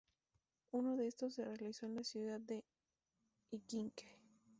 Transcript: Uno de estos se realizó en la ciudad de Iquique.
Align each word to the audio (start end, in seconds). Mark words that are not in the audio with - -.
Uno 0.71 0.97
de 0.97 1.05
estos 1.07 1.35
se 1.35 1.45
realizó 1.45 1.85
en 1.85 1.93
la 1.97 2.03
ciudad 2.03 2.39
de 2.39 2.63
Iquique. 3.51 4.17